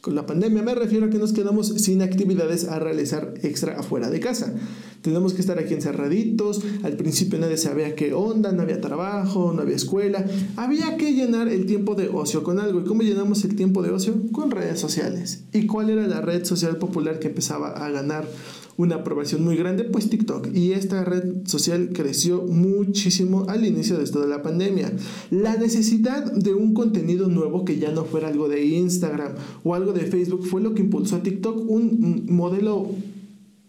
Con 0.00 0.14
la 0.14 0.24
pandemia 0.24 0.62
me 0.62 0.74
refiero 0.74 1.06
a 1.06 1.10
que 1.10 1.18
nos 1.18 1.34
quedamos 1.34 1.68
sin 1.68 2.00
actividades 2.00 2.64
a 2.64 2.78
realizar 2.78 3.34
extra 3.42 3.78
afuera 3.78 4.08
de 4.08 4.18
casa. 4.18 4.54
Tenemos 5.02 5.34
que 5.34 5.42
estar 5.42 5.58
aquí 5.58 5.74
encerraditos, 5.74 6.62
al 6.84 6.96
principio 6.96 7.38
nadie 7.38 7.58
sabía 7.58 7.94
qué 7.96 8.14
onda, 8.14 8.50
no 8.52 8.62
había 8.62 8.80
trabajo, 8.80 9.52
no 9.52 9.60
había 9.60 9.76
escuela, 9.76 10.24
había 10.56 10.96
que 10.96 11.12
llenar 11.12 11.48
el 11.48 11.66
tiempo 11.66 11.94
de 11.94 12.08
ocio 12.08 12.42
con 12.44 12.60
algo. 12.60 12.80
¿Y 12.80 12.84
cómo 12.84 13.02
llenamos 13.02 13.44
el 13.44 13.56
tiempo 13.56 13.82
de 13.82 13.90
ocio? 13.90 14.14
Con 14.32 14.50
redes 14.50 14.80
sociales. 14.80 15.44
¿Y 15.52 15.66
cuál 15.66 15.90
era 15.90 16.06
la 16.06 16.22
red 16.22 16.46
social 16.46 16.78
popular 16.78 17.18
que 17.18 17.28
empezaba 17.28 17.72
a 17.72 17.90
ganar 17.90 18.26
una 18.76 18.96
aprobación 18.96 19.44
muy 19.44 19.56
grande, 19.56 19.84
pues 19.84 20.08
TikTok. 20.08 20.48
Y 20.54 20.72
esta 20.72 21.04
red 21.04 21.46
social 21.46 21.90
creció 21.92 22.42
muchísimo 22.42 23.46
al 23.48 23.64
inicio 23.64 23.98
de 23.98 24.06
toda 24.06 24.26
la 24.26 24.42
pandemia. 24.42 24.92
La 25.30 25.56
necesidad 25.56 26.32
de 26.32 26.54
un 26.54 26.74
contenido 26.74 27.28
nuevo 27.28 27.64
que 27.64 27.78
ya 27.78 27.90
no 27.90 28.04
fuera 28.04 28.28
algo 28.28 28.48
de 28.48 28.64
Instagram 28.64 29.32
o 29.64 29.74
algo 29.74 29.92
de 29.92 30.06
Facebook 30.06 30.46
fue 30.46 30.60
lo 30.60 30.74
que 30.74 30.82
impulsó 30.82 31.16
a 31.16 31.22
TikTok 31.22 31.68
un 31.68 32.26
modelo 32.28 32.90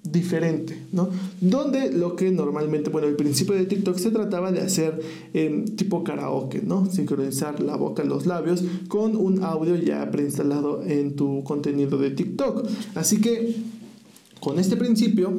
diferente, 0.03 0.77
¿no? 0.91 1.09
Donde 1.39 1.91
lo 1.91 2.15
que 2.17 2.29
normalmente, 2.29 2.89
bueno, 2.89 3.07
el 3.07 3.15
principio 3.15 3.55
de 3.55 3.65
TikTok 3.65 3.97
se 3.97 4.11
trataba 4.11 4.51
de 4.51 4.59
hacer 4.59 4.99
eh, 5.33 5.63
tipo 5.77 6.03
karaoke, 6.03 6.61
¿no? 6.61 6.85
Sincronizar 6.91 7.61
la 7.61 7.77
boca, 7.77 8.03
los 8.03 8.25
labios 8.25 8.63
con 8.89 9.15
un 9.15 9.43
audio 9.43 9.75
ya 9.77 10.11
preinstalado 10.11 10.83
en 10.83 11.15
tu 11.15 11.43
contenido 11.45 11.97
de 11.97 12.11
TikTok. 12.11 12.67
Así 12.95 13.21
que 13.21 13.55
con 14.43 14.59
este 14.59 14.75
principio, 14.75 15.31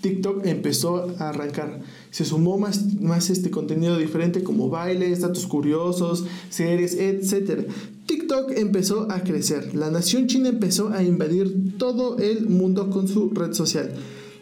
TikTok 0.00 0.46
empezó 0.46 1.12
a 1.18 1.30
arrancar. 1.30 1.80
Se 2.12 2.24
sumó 2.24 2.56
más, 2.56 2.94
más 3.00 3.28
este 3.30 3.50
contenido 3.50 3.98
diferente 3.98 4.44
como 4.44 4.68
bailes, 4.68 5.22
datos 5.22 5.46
curiosos, 5.48 6.24
series, 6.50 6.94
etc. 6.94 7.66
TikTok 8.06 8.52
empezó 8.52 9.10
a 9.10 9.24
crecer. 9.24 9.74
La 9.74 9.90
nación 9.90 10.28
china 10.28 10.50
empezó 10.50 10.90
a 10.90 11.02
invadir 11.02 11.76
todo 11.78 12.18
el 12.18 12.48
mundo 12.48 12.90
con 12.90 13.08
su 13.08 13.30
red 13.30 13.54
social. 13.54 13.92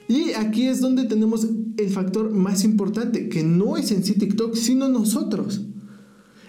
Y 0.09 0.33
aquí 0.33 0.66
es 0.66 0.83
donde 0.83 1.04
tenemos 1.04 1.47
el 1.78 1.88
factor 1.88 2.31
más 2.33 2.64
importante, 2.64 3.31
que 3.31 3.42
no 3.42 3.78
es 3.78 3.92
en 3.92 4.04
sí 4.04 4.12
TikTok, 4.12 4.57
sino 4.57 4.88
nosotros. 4.88 5.62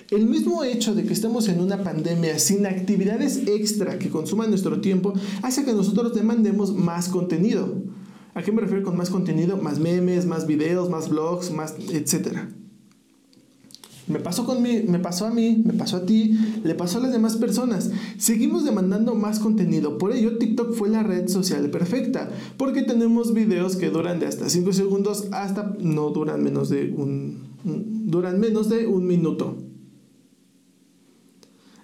El 0.09 0.27
mismo 0.27 0.63
hecho 0.63 0.93
de 0.95 1.03
que 1.03 1.13
estemos 1.13 1.47
en 1.47 1.59
una 1.59 1.83
pandemia 1.83 2.37
sin 2.39 2.65
actividades 2.65 3.47
extra 3.47 3.99
que 3.99 4.09
consuman 4.09 4.49
nuestro 4.49 4.81
tiempo 4.81 5.13
hace 5.41 5.65
que 5.65 5.73
nosotros 5.73 6.13
demandemos 6.13 6.73
más 6.73 7.09
contenido. 7.09 7.81
¿A 8.35 8.41
qué 8.41 8.51
me 8.51 8.61
refiero 8.61 8.83
con 8.83 8.97
más 8.97 9.09
contenido? 9.09 9.57
Más 9.57 9.79
memes, 9.79 10.25
más 10.25 10.47
videos, 10.47 10.89
más 10.89 11.09
blogs, 11.09 11.51
más 11.51 11.75
etcétera. 11.91 12.49
Me 14.05 14.19
pasó, 14.19 14.45
con 14.45 14.61
mí, 14.61 14.83
me 14.85 14.99
pasó 14.99 15.25
a 15.25 15.31
mí, 15.31 15.63
me 15.65 15.73
pasó 15.73 15.97
a 15.97 16.05
ti, 16.05 16.37
le 16.63 16.75
pasó 16.75 16.97
a 16.97 17.01
las 17.01 17.13
demás 17.13 17.37
personas. 17.37 17.89
Seguimos 18.17 18.65
demandando 18.65 19.15
más 19.15 19.39
contenido. 19.39 19.97
Por 19.97 20.11
ello, 20.11 20.37
TikTok 20.37 20.73
fue 20.73 20.89
la 20.89 21.03
red 21.03 21.29
social 21.29 21.69
perfecta. 21.69 22.29
Porque 22.57 22.81
tenemos 22.81 23.33
videos 23.33 23.77
que 23.77 23.89
duran 23.89 24.19
de 24.19 24.25
hasta 24.25 24.49
5 24.49 24.73
segundos 24.73 25.27
hasta 25.31 25.73
no 25.79 26.09
duran 26.09 26.43
menos 26.43 26.67
de 26.67 26.91
un, 26.91 27.43
duran 27.63 28.41
menos 28.41 28.67
de 28.67 28.87
un 28.87 29.07
minuto. 29.07 29.62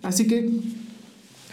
Así 0.10 0.26
que 0.26 0.50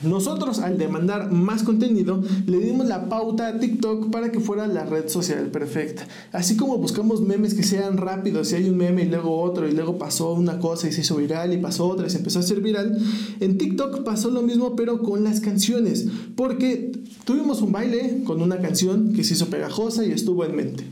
nosotros 0.02 0.60
al 0.60 0.78
demandar 0.78 1.30
más 1.30 1.62
contenido 1.62 2.22
le 2.46 2.58
dimos 2.58 2.86
la 2.86 3.10
pauta 3.10 3.48
a 3.48 3.58
TikTok 3.58 4.10
para 4.10 4.32
que 4.32 4.40
fuera 4.40 4.66
la 4.66 4.86
red 4.86 5.08
social 5.08 5.48
perfecta. 5.48 6.08
Así 6.32 6.56
como 6.56 6.78
buscamos 6.78 7.20
memes 7.20 7.52
que 7.52 7.62
sean 7.62 7.98
rápidos, 7.98 8.48
si 8.48 8.54
hay 8.54 8.70
un 8.70 8.78
meme 8.78 9.02
y 9.02 9.08
luego 9.08 9.42
otro 9.42 9.68
y 9.68 9.72
luego 9.72 9.98
pasó 9.98 10.32
una 10.32 10.58
cosa 10.58 10.88
y 10.88 10.92
se 10.92 11.02
hizo 11.02 11.16
viral 11.16 11.52
y 11.52 11.58
pasó 11.58 11.86
otra 11.86 12.06
y 12.06 12.10
se 12.10 12.16
empezó 12.16 12.38
a 12.38 12.42
hacer 12.42 12.62
viral, 12.62 12.98
en 13.40 13.58
TikTok 13.58 14.04
pasó 14.04 14.30
lo 14.30 14.40
mismo 14.40 14.74
pero 14.74 15.02
con 15.02 15.22
las 15.22 15.40
canciones, 15.40 16.06
porque 16.34 16.92
tuvimos 17.24 17.60
un 17.60 17.72
baile 17.72 18.22
con 18.24 18.40
una 18.40 18.58
canción 18.62 19.12
que 19.12 19.22
se 19.22 19.34
hizo 19.34 19.48
pegajosa 19.48 20.02
y 20.06 20.12
estuvo 20.12 20.46
en 20.46 20.56
mente. 20.56 20.84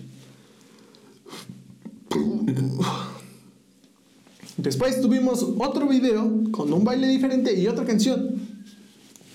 Después 4.56 5.00
tuvimos 5.00 5.42
otro 5.58 5.88
video 5.88 6.44
con 6.50 6.72
un 6.72 6.84
baile 6.84 7.08
diferente 7.08 7.58
y 7.58 7.66
otra 7.66 7.84
canción. 7.84 8.54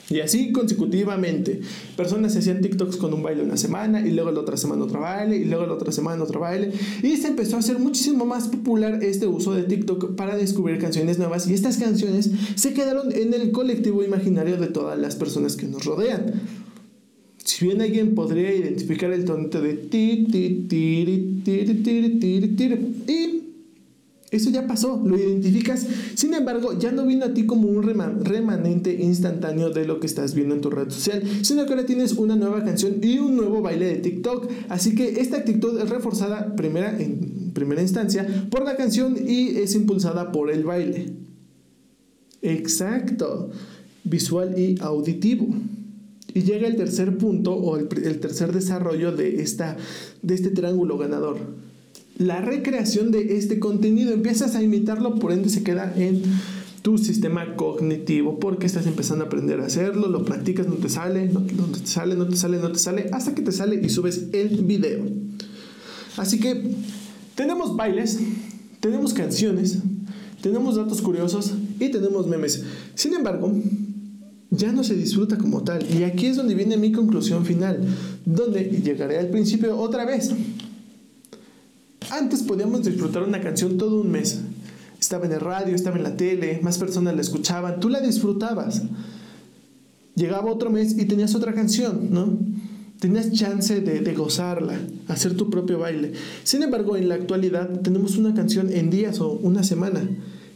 Y 0.09 0.21
así 0.21 0.51
consecutivamente. 0.51 1.61
Personas 1.95 2.35
hacían 2.35 2.61
TikToks 2.61 2.97
con 2.97 3.13
un 3.13 3.21
baile 3.21 3.43
una 3.43 3.57
semana 3.57 4.05
y 4.05 4.11
luego 4.11 4.31
la 4.31 4.39
otra 4.39 4.57
semana 4.57 4.83
otro 4.83 5.01
baile 5.01 5.38
y 5.38 5.45
luego 5.45 5.67
la 5.67 5.73
otra 5.73 5.91
semana 5.91 6.23
otro 6.23 6.39
baile. 6.39 6.71
Y 7.03 7.17
se 7.17 7.27
empezó 7.27 7.57
a 7.57 7.59
hacer 7.59 7.77
muchísimo 7.77 8.25
más 8.25 8.47
popular 8.47 9.03
este 9.03 9.27
uso 9.27 9.53
de 9.53 9.63
TikTok 9.63 10.15
para 10.15 10.35
descubrir 10.35 10.79
canciones 10.79 11.19
nuevas 11.19 11.47
y 11.47 11.53
estas 11.53 11.77
canciones 11.77 12.31
se 12.55 12.73
quedaron 12.73 13.11
en 13.11 13.33
el 13.33 13.51
colectivo 13.51 14.03
imaginario 14.03 14.57
de 14.57 14.67
todas 14.67 14.97
las 14.97 15.15
personas 15.15 15.55
que 15.55 15.67
nos 15.67 15.85
rodean. 15.85 16.33
Si 17.43 17.65
bien 17.65 17.81
alguien 17.81 18.15
podría 18.15 18.53
identificar 18.53 19.11
el 19.11 19.25
tonito 19.25 19.61
de 19.61 19.73
ti, 19.73 20.27
ti, 20.31 20.65
ti, 20.67 21.41
ti, 21.43 21.65
ti, 21.83 22.19
ti, 22.19 22.47
ti, 22.55 23.03
y 23.07 23.38
eso 24.31 24.51
ya 24.51 24.67
pasó, 24.67 25.01
lo 25.03 25.17
identificas. 25.17 25.88
Sin 26.13 26.33
embargo, 26.36 26.77
ya 26.77 26.91
no 26.91 27.05
vino 27.05 27.25
a 27.25 27.33
ti 27.33 27.48
como 27.48 27.67
un 27.67 27.83
remanente 28.24 28.93
instantáneo 28.93 29.71
de 29.71 29.86
lo 29.86 30.00
que 30.00 30.05
estás 30.05 30.36
viendo 30.36 30.53
en 30.53 30.62
tu 30.62 30.69
red 30.69 30.89
social, 30.91 31.24
sino 31.41 31.65
que 31.65 31.71
ahora 31.74 31.86
tienes 31.86 32.13
una 32.13 32.36
nueva 32.36 32.63
canción 32.63 32.98
y 33.01 33.17
un 33.17 33.36
nuevo 33.36 33.62
baile 33.62 33.88
de 33.88 33.95
TikTok. 33.95 34.50
Así 34.69 34.93
que 34.93 35.19
esta 35.19 35.38
actitud 35.38 35.79
es 35.79 35.89
reforzada 35.89 36.55
primera, 36.55 36.95
en 37.00 37.51
primera 37.53 37.81
instancia 37.81 38.27
por 38.51 38.63
la 38.63 38.75
canción 38.75 39.17
y 39.17 39.57
es 39.57 39.74
impulsada 39.74 40.31
por 40.31 40.51
el 40.51 40.63
baile. 40.63 41.12
Exacto, 42.43 43.50
visual 44.03 44.59
y 44.59 44.75
auditivo. 44.79 45.48
Y 46.36 46.43
llega 46.43 46.67
el 46.67 46.75
tercer 46.75 47.17
punto 47.17 47.55
o 47.55 47.77
el, 47.77 47.88
el 48.03 48.19
tercer 48.19 48.53
desarrollo 48.53 49.12
de, 49.12 49.41
esta, 49.41 49.75
de 50.21 50.36
este 50.36 50.51
triángulo 50.51 51.00
ganador 51.00 51.68
la 52.19 52.41
recreación 52.41 53.11
de 53.11 53.38
este 53.38 53.57
contenido. 53.57 54.13
Empiezas 54.13 54.55
a 54.55 54.61
imitarlo, 54.61 55.15
por 55.15 55.31
ende 55.31 55.49
se 55.49 55.63
queda 55.63 55.91
en 55.97 56.21
tu 56.83 56.97
sistema 56.97 57.55
cognitivo 57.55 58.39
porque 58.39 58.65
estás 58.65 58.85
empezando 58.85 59.23
a 59.23 59.27
aprender 59.27 59.59
a 59.59 59.65
hacerlo, 59.65 60.07
lo 60.07 60.23
practicas, 60.23 60.67
no 60.67 60.75
te 60.75 60.89
sale, 60.89 61.27
no, 61.27 61.41
te 61.41 61.85
sale, 61.85 62.15
no 62.15 62.27
te 62.27 62.35
sale, 62.35 62.57
no 62.57 62.71
te 62.71 62.79
sale, 62.79 63.09
hasta 63.11 63.33
que 63.33 63.41
te 63.41 63.51
sale 63.51 63.81
y 63.83 63.89
subes 63.89 64.27
el 64.33 64.63
video. 64.63 65.05
Así 66.17 66.39
que 66.39 66.71
tenemos 67.35 67.75
bailes, 67.75 68.19
tenemos 68.81 69.13
canciones, 69.13 69.79
tenemos 70.41 70.75
datos 70.75 71.01
curiosos 71.01 71.53
y 71.79 71.89
tenemos 71.89 72.27
memes. 72.27 72.63
Sin 72.95 73.13
embargo, 73.13 73.53
ya 74.51 74.71
no 74.71 74.83
se 74.83 74.95
disfruta 74.95 75.38
como 75.38 75.63
tal. 75.63 75.85
Y 75.89 76.03
aquí 76.03 76.25
es 76.25 76.38
donde 76.38 76.55
viene 76.55 76.75
mi 76.75 76.91
conclusión 76.91 77.45
final, 77.45 77.79
donde 78.25 78.63
llegaré 78.83 79.19
al 79.19 79.27
principio 79.27 79.77
otra 79.77 80.05
vez. 80.05 80.31
Antes 82.09 82.41
podíamos 82.43 82.83
disfrutar 82.83 83.23
una 83.23 83.39
canción 83.39 83.77
todo 83.77 84.01
un 84.01 84.11
mes. 84.11 84.41
Estaba 84.99 85.25
en 85.25 85.33
el 85.33 85.39
radio, 85.39 85.75
estaba 85.75 85.97
en 85.97 86.03
la 86.03 86.17
tele, 86.17 86.59
más 86.61 86.77
personas 86.77 87.15
la 87.15 87.21
escuchaban, 87.21 87.79
tú 87.79 87.89
la 87.89 88.01
disfrutabas. 88.01 88.81
Llegaba 90.15 90.51
otro 90.51 90.69
mes 90.69 90.97
y 90.97 91.05
tenías 91.05 91.35
otra 91.35 91.53
canción, 91.53 92.09
¿no? 92.11 92.37
Tenías 92.99 93.31
chance 93.31 93.79
de, 93.79 94.01
de, 94.01 94.13
gozarla, 94.13 94.77
hacer 95.07 95.37
tu 95.37 95.49
propio 95.49 95.79
baile. 95.79 96.11
Sin 96.43 96.63
embargo, 96.63 96.97
en 96.97 97.07
la 97.07 97.15
actualidad 97.15 97.79
tenemos 97.81 98.17
una 98.17 98.33
canción 98.33 98.69
en 98.73 98.89
días 98.89 99.21
o 99.21 99.31
una 99.31 99.63
semana. 99.63 100.01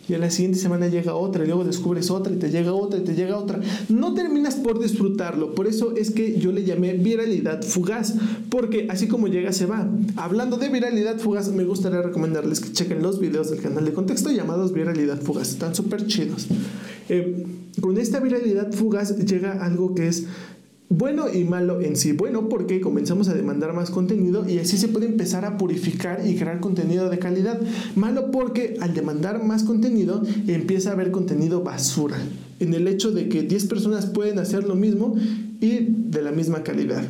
Y 0.08 0.14
a 0.14 0.18
la 0.18 0.30
siguiente 0.30 0.60
semana 0.60 0.88
llega 0.88 1.16
otra 1.16 1.44
y 1.44 1.48
luego 1.48 1.64
descubres 1.64 2.12
otra 2.12 2.34
y 2.34 2.38
te 2.38 2.50
llega 2.50 2.74
otra 2.74 3.00
y 3.00 3.04
te 3.04 3.16
llega 3.16 3.38
otra. 3.38 3.62
No 3.90 4.14
terminas 4.14 4.56
por 4.56 4.80
disfrutarlo, 4.82 5.56
por 5.56 5.68
eso 5.68 5.96
es 5.96 6.12
que 6.12 6.40
yo 6.40 6.52
le 6.52 6.64
llamé 6.64 6.94
viralidad 6.94 7.64
fugaz, 7.64 8.16
porque 8.50 8.88
así 8.90 9.08
como 9.08 9.28
llega 9.28 9.54
se 9.54 9.66
va. 9.66 9.88
Hablando 10.16 10.58
de 10.58 10.70
viralidad 10.70 11.20
fugaz, 11.20 11.52
me 11.52 11.64
gustaría 11.64 12.02
recomendarles 12.02 12.60
que 12.60 12.72
chequen 12.72 13.02
los 13.02 13.20
videos 13.20 13.50
del 13.50 13.62
canal 13.62 13.86
de 13.86 13.94
contexto 13.94 14.32
llamados 14.32 14.74
viralidad 14.74 15.22
fugaz, 15.22 15.50
están 15.50 15.76
súper 15.76 16.06
chidos. 16.08 16.48
Eh, 17.10 17.46
con 17.82 17.98
esta 17.98 18.20
viralidad 18.20 18.72
fugaz 18.72 19.18
llega 19.18 19.64
algo 19.64 19.96
que 19.96 20.08
es 20.08 20.26
bueno 20.98 21.26
y 21.34 21.44
malo 21.44 21.82
en 21.82 21.96
sí. 21.96 22.12
Bueno 22.12 22.50
porque 22.50 22.80
comenzamos 22.80 23.28
a 23.28 23.34
demandar 23.34 23.74
más 23.74 23.90
contenido 23.90 24.48
y 24.48 24.60
así 24.60 24.78
se 24.78 24.88
puede 24.88 25.08
empezar 25.08 25.46
a 25.46 25.58
purificar 25.58 26.22
y 26.26 26.36
crear 26.36 26.60
contenido 26.60 27.10
de 27.10 27.20
calidad. 27.20 27.60
Malo 27.96 28.32
porque 28.32 28.78
al 28.80 28.94
demandar 28.94 29.44
más 29.44 29.64
contenido 29.64 30.24
empieza 30.48 30.92
a 30.92 30.94
haber 30.94 31.12
contenido 31.12 31.64
basura. 31.64 32.18
En 32.60 32.74
el 32.74 32.88
hecho 32.88 33.12
de 33.12 33.28
que 33.28 33.44
10 33.44 33.66
personas 33.66 34.06
pueden 34.06 34.40
hacer 34.40 34.64
lo 34.64 34.76
mismo 34.76 35.16
y 35.60 35.80
de 35.90 36.22
la 36.22 36.32
misma 36.32 36.64
calidad. 36.64 37.04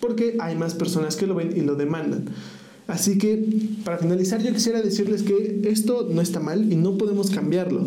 Porque 0.00 0.36
hay 0.40 0.56
más 0.56 0.74
personas 0.74 1.16
que 1.16 1.26
lo 1.26 1.34
ven 1.34 1.52
y 1.54 1.60
lo 1.60 1.74
demandan. 1.74 2.24
Así 2.86 3.18
que 3.18 3.68
para 3.84 3.98
finalizar 3.98 4.42
yo 4.42 4.52
quisiera 4.52 4.82
decirles 4.82 5.22
que 5.22 5.60
esto 5.64 6.08
no 6.10 6.20
está 6.20 6.40
mal 6.40 6.72
y 6.72 6.76
no 6.76 6.96
podemos 6.96 7.30
cambiarlo 7.30 7.86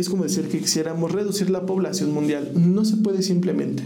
es 0.00 0.08
como 0.08 0.24
decir 0.24 0.48
que 0.48 0.58
quisiéramos 0.58 1.12
reducir 1.12 1.50
la 1.50 1.66
población 1.66 2.12
mundial. 2.12 2.52
No 2.54 2.84
se 2.84 2.96
puede 2.96 3.22
simplemente. 3.22 3.82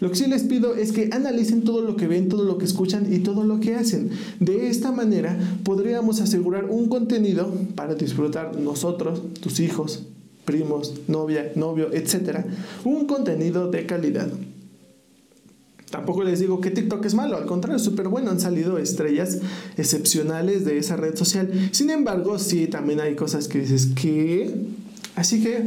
Lo 0.00 0.10
que 0.10 0.16
sí 0.16 0.26
les 0.26 0.42
pido 0.42 0.74
es 0.74 0.92
que 0.92 1.10
analicen 1.12 1.62
todo 1.62 1.80
lo 1.80 1.96
que 1.96 2.06
ven, 2.06 2.28
todo 2.28 2.44
lo 2.44 2.58
que 2.58 2.64
escuchan 2.64 3.12
y 3.12 3.20
todo 3.20 3.44
lo 3.44 3.60
que 3.60 3.74
hacen. 3.74 4.10
De 4.40 4.68
esta 4.68 4.92
manera 4.92 5.38
podríamos 5.64 6.20
asegurar 6.20 6.66
un 6.66 6.88
contenido 6.88 7.52
para 7.74 7.94
disfrutar 7.94 8.58
nosotros, 8.58 9.22
tus 9.40 9.60
hijos, 9.60 10.04
primos, 10.44 10.94
novia, 11.08 11.52
novio, 11.54 11.92
etc. 11.92 12.44
Un 12.84 13.06
contenido 13.06 13.70
de 13.70 13.86
calidad. 13.86 14.28
Tampoco 15.90 16.24
les 16.24 16.40
digo 16.40 16.60
que 16.60 16.72
TikTok 16.72 17.04
es 17.04 17.14
malo, 17.14 17.36
al 17.36 17.46
contrario, 17.46 17.76
es 17.76 17.84
súper 17.84 18.08
bueno. 18.08 18.30
Han 18.32 18.40
salido 18.40 18.78
estrellas 18.78 19.38
excepcionales 19.76 20.64
de 20.64 20.78
esa 20.78 20.96
red 20.96 21.14
social. 21.14 21.70
Sin 21.70 21.88
embargo, 21.88 22.40
sí, 22.40 22.66
también 22.66 22.98
hay 22.98 23.14
cosas 23.14 23.46
que 23.46 23.60
dices 23.60 23.90
que 23.94 24.52
Así 25.16 25.42
que 25.42 25.66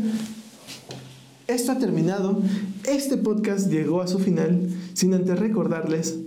esto 1.48 1.72
ha 1.72 1.80
terminado. 1.80 2.42
Este 2.88 3.18
podcast 3.18 3.72
llegó 3.72 4.02
a 4.02 4.08
su 4.08 4.20
final 4.20 4.70
sin 4.94 5.14
antes 5.14 5.40
recordarles 5.40 6.18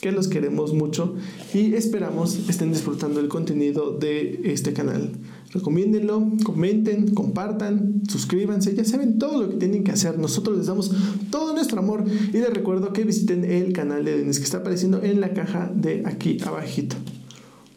que 0.00 0.12
los 0.12 0.28
queremos 0.28 0.72
mucho 0.72 1.14
y 1.52 1.74
esperamos 1.74 2.48
estén 2.48 2.72
disfrutando 2.72 3.20
el 3.20 3.28
contenido 3.28 3.96
de 3.96 4.40
este 4.44 4.72
canal. 4.72 5.12
Recomiéndenlo, 5.52 6.32
comenten, 6.42 7.14
compartan, 7.14 8.02
suscríbanse, 8.08 8.74
ya 8.74 8.84
saben 8.84 9.18
todo 9.18 9.42
lo 9.42 9.50
que 9.50 9.56
tienen 9.56 9.84
que 9.84 9.92
hacer. 9.92 10.18
Nosotros 10.18 10.56
les 10.56 10.66
damos 10.66 10.90
todo 11.30 11.54
nuestro 11.54 11.78
amor 11.80 12.04
y 12.08 12.38
les 12.38 12.50
recuerdo 12.50 12.92
que 12.92 13.04
visiten 13.04 13.44
el 13.44 13.72
canal 13.72 14.04
de 14.04 14.16
Denis 14.16 14.38
que 14.38 14.44
está 14.44 14.58
apareciendo 14.58 15.02
en 15.02 15.20
la 15.20 15.32
caja 15.34 15.70
de 15.74 16.02
aquí 16.06 16.38
abajito. 16.44 16.96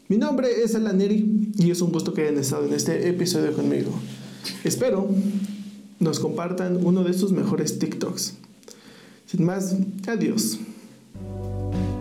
Mi 0.07 0.17
nombre 0.17 0.47
es 0.63 0.75
Alaneri 0.75 1.51
y 1.57 1.71
es 1.71 1.81
un 1.81 1.91
gusto 1.91 2.13
que 2.13 2.21
hayan 2.21 2.37
estado 2.37 2.65
en 2.65 2.73
este 2.73 3.09
episodio 3.09 3.53
conmigo. 3.53 3.91
Espero 4.63 5.09
nos 5.99 6.19
compartan 6.19 6.85
uno 6.85 7.03
de 7.03 7.13
sus 7.13 7.31
mejores 7.31 7.79
TikToks. 7.79 8.33
Sin 9.25 9.45
más, 9.45 9.75
adiós. 10.07 10.59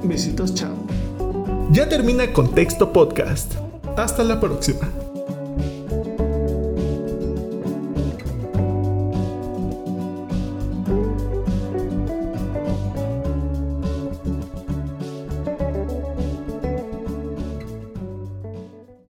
Besitos, 0.03 0.55
chao. 0.55 0.75
Ya 1.71 1.89
termina 1.89 2.33
Contexto 2.33 2.93
Podcast. 2.93 3.55
Hasta 3.97 4.25
la 4.25 4.41
próxima. 4.41 5.02